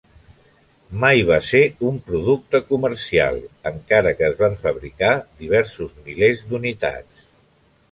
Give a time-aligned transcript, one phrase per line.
[1.01, 3.37] Mai va ser un producte comercial,
[3.73, 5.13] encara que es van fabricar
[5.45, 7.33] diversos milers d'unitats.